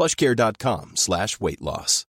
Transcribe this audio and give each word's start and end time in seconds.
plushcare.com 0.00 0.92
slash 0.94 1.38
weight 1.40 1.60
loss. 1.60 2.06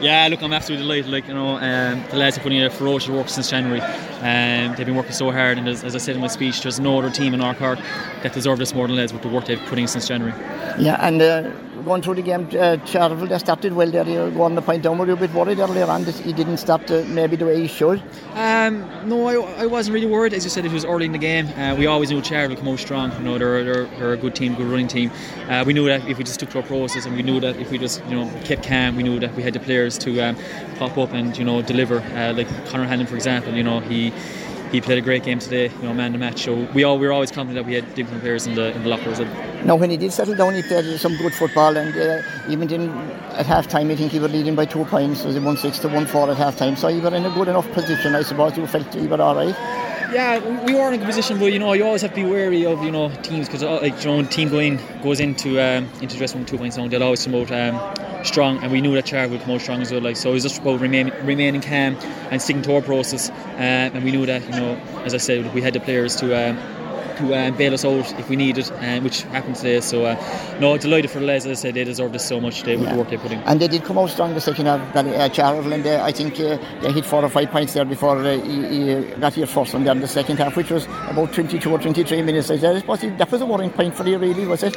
Yeah, 0.00 0.26
look, 0.28 0.42
I'm 0.42 0.52
absolutely 0.52 0.84
delighted. 0.84 1.10
Like 1.10 1.28
you 1.28 1.34
know, 1.34 1.56
um, 1.56 2.04
the 2.10 2.16
lads 2.16 2.36
are 2.36 2.40
putting 2.40 2.58
in 2.58 2.64
a 2.64 2.70
ferocious 2.70 3.08
work 3.08 3.28
since 3.28 3.48
January. 3.48 3.80
Um, 3.80 4.74
they've 4.76 4.84
been 4.84 4.96
working 4.96 5.12
so 5.12 5.30
hard, 5.30 5.58
and 5.58 5.68
as, 5.68 5.84
as 5.84 5.94
I 5.94 5.98
said 5.98 6.16
in 6.16 6.20
my 6.20 6.26
speech, 6.26 6.60
there's 6.60 6.80
no 6.80 6.98
other 6.98 7.08
team 7.08 7.32
in 7.34 7.40
our 7.40 7.54
Cork 7.54 7.78
that 8.22 8.32
deserve 8.32 8.58
this 8.58 8.74
more 8.74 8.86
than 8.86 8.96
lads 8.96 9.12
with 9.12 9.22
the 9.22 9.28
work 9.28 9.46
they've 9.46 9.64
put 9.66 9.78
in 9.78 9.86
since 9.86 10.08
January. 10.08 10.34
Yeah, 10.78 10.98
and 11.00 11.22
uh, 11.22 11.50
going 11.82 12.02
through 12.02 12.14
the 12.14 12.22
game, 12.22 12.46
uh, 12.52 12.76
Charleville, 12.84 13.28
they 13.28 13.38
started 13.38 13.72
well 13.72 13.90
there. 13.90 14.08
You 14.08 14.30
won 14.30 14.54
the 14.54 14.62
point 14.62 14.82
down. 14.82 14.98
Were 14.98 15.06
you 15.06 15.12
a 15.12 15.16
bit 15.16 15.32
worried 15.32 15.58
earlier 15.58 15.86
on 15.86 16.04
that 16.04 16.14
he 16.14 16.32
didn't 16.32 16.58
start 16.58 16.90
uh, 16.90 17.04
maybe 17.08 17.36
the 17.36 17.46
way 17.46 17.60
he 17.60 17.66
should? 17.66 18.02
Um, 18.34 18.88
no, 19.08 19.26
I, 19.26 19.62
I 19.62 19.66
wasn't 19.66 19.94
really 19.94 20.06
worried. 20.06 20.34
As 20.34 20.44
you 20.44 20.50
said, 20.50 20.64
it 20.64 20.72
was 20.72 20.84
early 20.84 21.06
in 21.06 21.12
the 21.12 21.18
game. 21.18 21.48
Uh, 21.48 21.74
we 21.76 21.86
always 21.86 22.10
knew 22.10 22.20
Charleville 22.22 22.50
would 22.50 22.58
come 22.58 22.68
out 22.68 22.78
strong. 22.78 23.12
You 23.12 23.20
know, 23.20 23.38
they're, 23.38 23.64
they're, 23.64 23.84
they're 23.98 24.12
a 24.12 24.16
good 24.16 24.34
team, 24.34 24.54
good 24.54 24.66
running 24.66 24.88
team. 24.88 25.10
Uh, 25.48 25.64
we 25.66 25.72
knew 25.72 25.86
that 25.86 26.06
if 26.08 26.18
we 26.18 26.24
just 26.24 26.40
took 26.40 26.50
to 26.50 26.58
our 26.60 26.66
process, 26.66 27.06
and 27.06 27.14
we 27.16 27.22
knew 27.22 27.40
that 27.40 27.56
if 27.56 27.70
we 27.70 27.78
just 27.78 28.04
you 28.06 28.16
know 28.16 28.30
kept 28.44 28.66
calm, 28.66 28.96
we 28.96 29.02
knew 29.02 29.18
that 29.18 29.34
we 29.34 29.42
had 29.42 29.52
the 29.52 29.60
players 29.60 29.98
to 29.98 30.20
um, 30.20 30.36
pop 30.76 30.96
up 30.98 31.12
and 31.12 31.36
you 31.36 31.44
know 31.44 31.62
deliver. 31.62 31.98
Uh, 32.00 32.32
like 32.34 32.48
Conor 32.66 32.86
Hanlon, 32.86 33.06
for 33.06 33.16
example, 33.16 33.52
you 33.54 33.62
know 33.62 33.80
he 33.80 34.12
he 34.72 34.80
played 34.80 34.98
a 34.98 35.02
great 35.02 35.22
game 35.22 35.38
today, 35.38 35.68
you 35.68 35.82
know, 35.82 35.92
man 35.92 36.12
the 36.12 36.18
match. 36.18 36.42
So 36.44 36.54
we 36.74 36.82
all 36.82 36.98
we 36.98 37.06
were 37.06 37.12
always 37.12 37.30
confident 37.30 37.62
that 37.62 37.68
we 37.68 37.74
had 37.74 37.94
different 37.94 38.22
players 38.22 38.46
in 38.46 38.54
the 38.54 38.74
in 38.74 38.82
the 38.82 38.88
lockers. 38.88 39.20
Now, 39.64 39.76
when 39.76 39.90
he 39.90 39.96
did 39.96 40.12
settle 40.12 40.34
down, 40.34 40.54
he 40.54 40.62
played 40.62 40.98
some 40.98 41.16
good 41.18 41.34
football, 41.34 41.76
and 41.76 41.94
uh, 41.96 42.22
even 42.48 42.72
in, 42.72 42.90
at 43.32 43.46
half 43.46 43.68
time, 43.68 43.90
I 43.90 43.96
think 43.96 44.10
he 44.10 44.18
was 44.18 44.32
leading 44.32 44.56
by 44.56 44.64
two 44.64 44.84
points. 44.86 45.24
Was 45.24 45.36
it 45.36 45.42
one 45.42 45.56
six 45.56 45.78
to 45.80 45.88
one 45.88 46.06
four 46.06 46.30
at 46.30 46.36
half 46.36 46.56
time? 46.56 46.74
So 46.74 46.88
he 46.88 47.00
was 47.00 47.12
in 47.12 47.24
a 47.24 47.30
good 47.30 47.48
enough 47.48 47.70
position, 47.72 48.14
I 48.14 48.22
suppose. 48.22 48.56
You 48.56 48.66
felt 48.66 48.92
he 48.94 49.06
was 49.06 49.20
all 49.20 49.36
right. 49.36 49.54
Yeah, 50.12 50.38
we 50.66 50.74
were 50.74 50.88
in 50.88 50.94
a 50.94 50.98
good 50.98 51.06
position, 51.06 51.38
but 51.38 51.52
you 51.52 51.58
know, 51.58 51.72
you 51.72 51.86
always 51.86 52.02
have 52.02 52.10
to 52.10 52.16
be 52.16 52.24
wary 52.24 52.66
of 52.66 52.82
you 52.84 52.90
know 52.90 53.08
teams 53.22 53.48
because 53.48 53.62
like 53.62 54.04
you 54.04 54.10
know, 54.10 54.22
team 54.24 54.50
going 54.50 54.78
goes 55.02 55.20
into 55.20 55.58
um, 55.58 55.88
into 56.02 56.18
dressing 56.18 56.40
room 56.40 56.46
two 56.46 56.58
points 56.58 56.76
down, 56.76 56.90
they'll 56.90 57.02
always 57.02 57.24
come 57.24 57.34
out 57.34 57.50
um, 57.50 58.24
strong, 58.24 58.58
and 58.58 58.70
we 58.70 58.82
knew 58.82 58.94
that 58.94 59.06
Char 59.06 59.26
would 59.26 59.40
come 59.40 59.52
out 59.52 59.62
strong 59.62 59.80
as 59.80 59.90
well. 59.90 60.02
Like 60.02 60.16
so, 60.16 60.30
it 60.30 60.34
was 60.34 60.42
just 60.42 60.60
about 60.60 60.80
remain, 60.80 61.08
remaining 61.22 61.62
calm 61.62 61.96
and 62.30 62.42
sticking 62.42 62.60
to 62.62 62.74
our 62.74 62.82
process, 62.82 63.30
uh, 63.30 63.92
and 63.94 64.04
we 64.04 64.10
knew 64.10 64.26
that 64.26 64.42
you 64.42 64.50
know, 64.50 64.74
as 65.04 65.14
I 65.14 65.18
said, 65.18 65.54
we 65.54 65.62
had 65.62 65.72
the 65.72 65.80
players 65.80 66.16
to. 66.16 66.50
Um, 66.50 66.81
to 67.26 67.34
um, 67.34 67.56
bail 67.56 67.74
us 67.74 67.84
out 67.84 68.12
if 68.18 68.28
we 68.28 68.36
needed, 68.36 68.70
um, 68.80 69.04
which 69.04 69.22
happened 69.22 69.56
today. 69.56 69.80
So, 69.80 70.04
uh, 70.04 70.58
no, 70.60 70.76
delighted 70.76 71.10
for 71.10 71.20
the 71.20 71.26
lads. 71.26 71.46
As 71.46 71.58
I 71.58 71.60
said, 71.62 71.74
they 71.74 71.84
deserve 71.84 72.12
this 72.12 72.26
so 72.26 72.40
much. 72.40 72.62
They, 72.62 72.76
with 72.76 72.90
the 72.90 72.96
work 72.96 73.10
they 73.10 73.16
put 73.16 73.32
in. 73.32 73.38
And 73.40 73.60
they 73.60 73.68
did 73.68 73.84
come 73.84 73.98
out 73.98 74.10
strong 74.10 74.34
the 74.34 74.40
second 74.40 74.66
half. 74.66 74.80
Uh, 74.96 75.28
Charleville, 75.28 75.72
and 75.72 75.86
I 75.86 76.12
think 76.12 76.34
uh, 76.34 76.58
they 76.80 76.92
hit 76.92 77.04
four 77.04 77.24
or 77.24 77.28
five 77.28 77.50
points 77.50 77.72
there 77.74 77.84
before 77.84 78.18
uh, 78.18 78.38
he, 78.38 78.66
he 78.66 79.04
got 79.20 79.34
here 79.34 79.46
first 79.46 79.74
one 79.74 79.84
there 79.84 79.94
in 79.94 80.00
the 80.00 80.08
second 80.08 80.38
half, 80.38 80.56
which 80.56 80.70
was 80.70 80.86
about 81.08 81.32
22 81.32 81.70
or 81.70 81.78
23 81.78 82.22
minutes. 82.22 82.50
I 82.50 82.58
said, 82.58 82.84
that 83.18 83.30
was 83.30 83.40
a 83.40 83.46
worrying 83.46 83.70
point 83.70 83.94
for 83.94 84.06
you, 84.06 84.18
really, 84.18 84.46
was 84.46 84.62
it? 84.62 84.76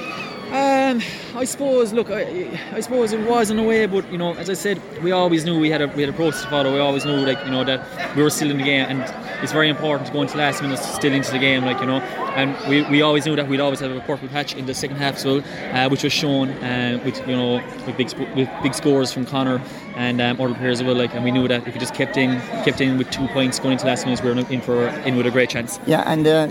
Um, 0.55 1.01
I 1.35 1.43
suppose. 1.43 1.91
Look, 1.91 2.11
I, 2.11 2.59
I, 2.71 2.79
suppose 2.79 3.11
it 3.11 3.27
was 3.27 3.49
in 3.49 3.59
a 3.59 3.63
way, 3.63 3.87
but 3.87 4.09
you 4.11 4.17
know, 4.17 4.35
as 4.35 4.49
I 4.49 4.53
said, 4.53 4.79
we 5.03 5.11
always 5.11 5.43
knew 5.43 5.59
we 5.59 5.69
had 5.69 5.81
a 5.81 5.87
we 5.87 6.01
had 6.03 6.09
a 6.09 6.13
process 6.13 6.43
to 6.43 6.49
follow. 6.49 6.71
We 6.71 6.79
always 6.79 7.03
knew, 7.03 7.25
like 7.25 7.43
you 7.43 7.51
know, 7.51 7.63
that 7.63 8.15
we 8.15 8.21
were 8.21 8.29
still 8.29 8.51
in 8.51 8.57
the 8.57 8.63
game, 8.63 8.85
and 8.87 9.24
it's 9.41 9.51
very 9.51 9.69
important 9.69 10.07
to 10.07 10.13
go 10.13 10.21
into 10.21 10.37
last 10.37 10.61
minutes 10.61 10.85
still 10.93 11.13
into 11.13 11.31
the 11.31 11.39
game, 11.39 11.63
like 11.65 11.79
you 11.79 11.85
know. 11.85 11.99
And 12.35 12.55
we, 12.69 12.83
we 12.83 13.01
always 13.01 13.25
knew 13.25 13.35
that 13.35 13.47
we'd 13.47 13.59
always 13.59 13.79
have 13.79 13.91
a 13.91 14.01
purple 14.01 14.27
patch 14.27 14.55
in 14.55 14.65
the 14.65 14.73
second 14.73 14.97
half 14.97 15.23
well, 15.23 15.41
uh, 15.71 15.89
which 15.89 16.03
was 16.03 16.13
shown 16.13 16.49
uh, 16.49 16.99
with 17.03 17.19
you 17.27 17.35
know 17.35 17.63
with 17.85 17.97
big 17.97 18.13
with 18.35 18.49
big 18.63 18.73
scores 18.73 19.11
from 19.11 19.25
Connor 19.25 19.61
and 19.95 20.19
um, 20.21 20.39
other 20.41 20.53
players 20.53 20.81
as 20.81 20.85
well. 20.85 20.95
Like, 20.95 21.13
and 21.15 21.23
we 21.23 21.31
knew 21.31 21.47
that 21.47 21.67
if 21.67 21.73
we 21.73 21.79
just 21.79 21.93
kept 21.93 22.17
in 22.17 22.39
kept 22.63 22.81
in 22.81 22.97
with 22.97 23.09
two 23.11 23.27
points 23.29 23.59
going 23.59 23.73
into 23.73 23.85
last 23.85 24.05
minutes, 24.05 24.21
we 24.21 24.31
were 24.31 24.37
in 24.37 24.61
for 24.61 24.87
in 24.87 25.15
with 25.15 25.25
a 25.25 25.31
great 25.31 25.49
chance. 25.49 25.79
Yeah, 25.87 26.03
and 26.05 26.27
uh, 26.27 26.47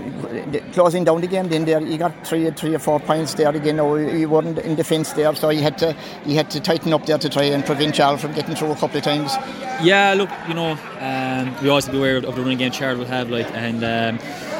closing 0.73 1.03
down 1.03 1.21
the 1.21 1.27
game, 1.27 1.49
then 1.49 1.65
there 1.65 1.79
he 1.79 1.97
got 1.97 2.25
three 2.25 2.49
three 2.51 2.75
or 2.75 2.79
four 2.79 2.99
points 2.99 3.33
there 3.33 3.49
again. 3.49 3.77
Now 3.77 3.95
he 3.95 4.25
wasn't 4.25 4.59
in 4.59 4.75
defence 4.75 5.13
there, 5.13 5.35
so 5.35 5.49
he 5.49 5.61
had 5.61 5.77
to 5.79 5.93
he 6.25 6.35
had 6.35 6.49
to 6.51 6.59
tighten 6.59 6.93
up 6.93 7.05
there 7.05 7.17
to 7.17 7.29
try 7.29 7.43
and 7.43 7.65
prevent 7.65 7.95
Charles 7.95 8.21
from 8.21 8.33
getting 8.33 8.55
through 8.55 8.71
a 8.71 8.75
couple 8.75 8.97
of 8.97 9.03
times. 9.03 9.33
Yeah, 9.81 10.13
look, 10.17 10.29
you 10.47 10.53
know, 10.53 10.77
um, 10.99 11.55
we 11.61 11.69
always 11.69 11.87
be 11.87 11.97
aware 11.97 12.17
of 12.17 12.35
the 12.35 12.41
running 12.41 12.57
game 12.57 12.71
Charles 12.71 12.99
will 12.99 13.05
have, 13.05 13.29
like, 13.29 13.49
and. 13.51 13.83
Um, 13.83 14.55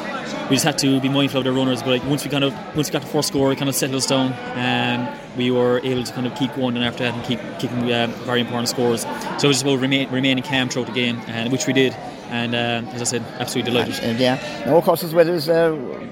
we 0.50 0.56
just 0.56 0.66
had 0.66 0.78
to 0.80 1.02
be 1.02 1.10
mindful 1.10 1.40
of 1.40 1.44
the 1.44 1.52
runners. 1.52 1.82
But 1.82 1.90
like 1.90 2.06
once 2.06 2.24
we 2.24 2.30
kind 2.30 2.44
of 2.44 2.54
once 2.76 2.88
we 2.88 2.94
got 2.94 3.02
the 3.02 3.08
first 3.08 3.30
score, 3.30 3.52
it 3.52 3.58
kind 3.58 3.70
of 3.70 3.76
settled 3.76 3.98
us 3.98 4.06
down, 4.06 4.34
and 4.56 5.10
we 5.36 5.50
were 5.50 5.80
able 5.84 6.04
to 6.04 6.14
kind 6.14 6.28
of 6.28 6.36
keep 6.36 6.54
going. 6.56 6.76
And 6.76 6.86
after 6.86 7.04
that, 7.04 7.16
and 7.16 7.24
keep 7.24 7.40
kicking 7.60 7.92
uh, 7.92 8.08
very 8.26 8.42
important 8.42 8.70
scores. 8.70 9.02
So 9.02 9.10
it 9.10 9.48
was 9.48 9.58
just 9.58 9.64
about 9.64 9.80
remain, 9.80 10.10
remaining 10.12 10.44
calm 10.44 10.70
throughout 10.70 10.88
the 10.88 10.94
game, 10.94 11.20
and 11.28 11.52
which 11.52 11.66
we 11.66 11.74
did. 11.74 11.96
And 12.30 12.56
uh, 12.56 12.92
as 12.94 13.02
I 13.02 13.06
said, 13.06 13.24
absolutely 13.40 13.72
delighted. 13.72 14.04
And, 14.04 14.20
yeah, 14.20 14.64
no, 14.66 14.78
of 14.78 14.84
course, 14.84 15.04
as 15.04 15.14
well 15.14 15.30
as. 15.30 15.50
Uh, 15.50 16.12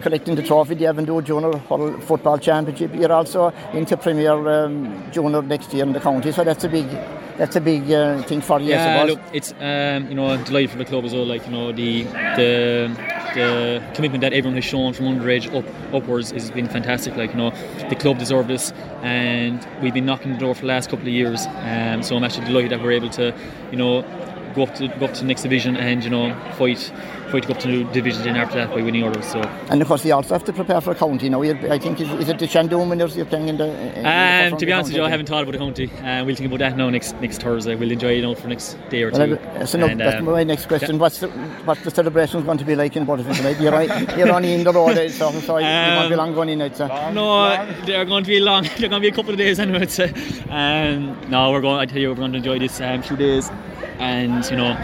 collecting 0.00 0.34
the 0.34 0.42
trophy, 0.42 0.74
the 0.74 0.84
Avondhu 0.84 1.22
Junior 1.24 1.58
Football 2.00 2.38
Championship. 2.38 2.94
You're 2.94 3.12
also 3.12 3.52
into 3.72 3.96
Premier 3.96 4.48
um, 4.48 5.10
Junior 5.10 5.42
next 5.42 5.72
year 5.72 5.84
in 5.84 5.92
the 5.92 6.00
county, 6.00 6.30
so 6.32 6.44
that's 6.44 6.64
a 6.64 6.68
big 6.68 6.86
that's 7.36 7.56
a 7.56 7.60
big 7.60 7.90
uh, 7.90 8.22
thing 8.22 8.40
for 8.40 8.60
you. 8.60 8.70
Yeah, 8.70 9.04
look, 9.04 9.20
it's 9.32 9.52
um, 9.60 10.08
you 10.08 10.14
know 10.14 10.26
I'm 10.28 10.44
delighted 10.44 10.70
for 10.70 10.78
the 10.78 10.84
club 10.84 11.04
as 11.04 11.12
well. 11.12 11.26
Like 11.26 11.44
you 11.46 11.52
know 11.52 11.72
the 11.72 12.04
the 12.36 12.90
the 13.34 13.82
commitment 13.94 14.20
that 14.20 14.32
everyone 14.32 14.54
has 14.54 14.64
shown 14.64 14.92
from 14.92 15.06
underage 15.06 15.52
up 15.54 15.64
upwards 15.94 16.30
has 16.30 16.50
been 16.50 16.68
fantastic. 16.68 17.16
Like 17.16 17.30
you 17.30 17.36
know 17.36 17.50
the 17.88 17.96
club 17.96 18.18
deserve 18.18 18.48
this, 18.48 18.72
and 19.02 19.66
we've 19.82 19.94
been 19.94 20.06
knocking 20.06 20.32
the 20.32 20.38
door 20.38 20.54
for 20.54 20.62
the 20.62 20.68
last 20.68 20.90
couple 20.90 21.06
of 21.06 21.12
years. 21.12 21.46
Um, 21.46 22.02
so 22.02 22.16
I'm 22.16 22.24
actually 22.24 22.46
delighted 22.46 22.70
that 22.72 22.82
we're 22.82 22.92
able 22.92 23.10
to 23.10 23.34
you 23.70 23.76
know 23.76 24.02
go 24.54 24.62
up 24.62 24.74
to 24.76 24.88
go 24.88 25.06
up 25.06 25.14
to 25.14 25.20
the 25.20 25.26
next 25.26 25.42
division 25.42 25.76
and 25.76 26.04
you 26.04 26.10
know 26.10 26.34
fight 26.56 26.92
fight 27.30 27.42
to 27.42 27.48
go 27.48 27.54
up 27.54 27.60
to 27.60 27.68
new 27.68 27.84
divisions 27.92 28.26
in 28.26 28.36
after 28.36 28.56
that 28.58 28.70
by 28.70 28.82
winning 28.82 29.02
orders. 29.02 29.26
So 29.26 29.40
and 29.70 29.80
of 29.82 29.88
course 29.88 30.04
you 30.04 30.14
also 30.14 30.34
have 30.34 30.44
to 30.44 30.52
prepare 30.52 30.80
for 30.80 30.92
a 30.92 30.94
county. 30.94 31.24
You 31.24 31.30
know, 31.30 31.42
I 31.42 31.78
think 31.78 32.00
is, 32.00 32.10
is 32.12 32.28
it 32.28 32.38
the 32.38 32.46
Seandún 32.46 32.88
winners 32.88 33.16
you're 33.16 33.26
playing 33.26 33.48
in 33.48 33.56
the? 33.56 33.68
In 33.98 34.06
um, 34.06 34.50
the 34.50 34.56
to 34.58 34.66
be 34.66 34.72
honest 34.72 34.90
with 34.90 34.96
you, 34.96 35.04
I 35.04 35.10
haven't 35.10 35.26
thought 35.26 35.42
about 35.42 35.52
the 35.52 35.58
county. 35.58 35.90
Uh, 35.92 36.24
we'll 36.24 36.36
think 36.36 36.48
about 36.48 36.58
that 36.60 36.76
now 36.76 36.90
next 36.90 37.14
next 37.20 37.40
Thursday. 37.40 37.74
We'll 37.74 37.92
enjoy 37.92 38.12
it 38.12 38.16
you 38.16 38.22
know 38.22 38.34
for 38.34 38.48
next 38.48 38.76
day 38.90 39.02
or 39.02 39.10
two. 39.10 39.38
Well, 39.38 39.66
so 39.66 39.78
no, 39.78 39.86
and, 39.86 40.00
that's 40.00 40.16
um, 40.16 40.24
my 40.24 40.44
next 40.44 40.66
question. 40.66 40.96
Yeah. 40.96 41.00
What's 41.00 41.18
the, 41.18 41.28
what's 41.28 41.82
the 41.82 41.90
celebration 41.90 42.44
going 42.44 42.58
to 42.58 42.64
be 42.64 42.76
like 42.76 42.96
in 42.96 43.04
Buttevant 43.04 43.36
tonight? 43.36 43.60
You're, 43.60 43.72
right, 43.72 44.16
you're 44.16 44.32
only 44.32 44.54
in 44.54 44.64
the 44.64 44.72
road, 44.72 44.94
so, 45.10 45.30
so 45.32 45.56
um, 45.56 45.62
you 45.62 45.96
won't 45.96 46.10
be 46.10 46.16
long 46.16 46.34
going 46.34 46.48
in. 46.50 46.60
It's, 46.60 46.80
uh, 46.80 47.10
no, 47.10 47.66
they're 47.84 48.04
going 48.04 48.24
to 48.24 48.28
be 48.28 48.40
long. 48.40 48.64
They're 48.78 48.88
going 48.88 49.02
to 49.02 49.08
be 49.08 49.08
a 49.08 49.12
couple 49.12 49.32
of 49.32 49.38
days 49.38 49.58
anyway. 49.58 49.86
So, 49.86 50.04
um, 50.50 51.18
no, 51.30 51.50
we're 51.52 51.60
going. 51.60 51.78
I 51.78 51.86
tell 51.86 51.98
you, 51.98 52.08
we're 52.10 52.16
going 52.16 52.32
to 52.32 52.38
enjoy 52.38 52.58
this 52.58 52.80
um, 52.80 53.02
few 53.02 53.16
days, 53.16 53.50
and 53.98 54.44
you 54.50 54.56
know 54.56 54.76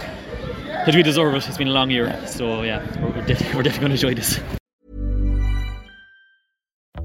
because 0.81 0.97
we 0.97 1.03
deserve 1.03 1.35
it. 1.35 1.47
It's 1.47 1.59
been 1.59 1.69
a 1.69 1.73
long 1.73 1.91
year, 1.91 2.27
so 2.27 2.63
yeah, 2.63 2.81
we're, 3.01 3.11
we're 3.11 3.27
definitely, 3.27 3.57
we're 3.57 3.63
definitely 3.63 3.89
going 3.89 3.97
to 3.99 4.07
enjoy 4.07 4.15
this. 4.15 4.41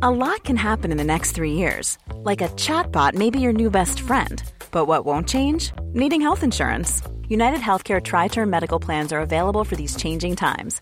A 0.01 0.11
lot 0.11 0.43
can 0.43 0.55
happen 0.55 0.91
in 0.91 0.97
the 0.97 1.03
next 1.03 1.31
three 1.31 1.53
years, 1.53 1.97
like 2.17 2.41
a 2.41 2.49
chatbot 2.49 3.15
may 3.15 3.29
be 3.29 3.39
your 3.39 3.53
new 3.53 3.69
best 3.69 3.99
friend. 3.99 4.41
But 4.71 4.85
what 4.85 5.05
won't 5.05 5.27
change? 5.27 5.71
Needing 5.93 6.21
health 6.21 6.43
insurance. 6.43 7.01
United 7.27 7.59
Healthcare 7.59 8.03
Tri 8.03 8.27
Term 8.27 8.49
Medical 8.49 8.79
Plans 8.79 9.11
are 9.11 9.19
available 9.19 9.63
for 9.63 9.75
these 9.75 9.95
changing 9.95 10.35
times. 10.35 10.81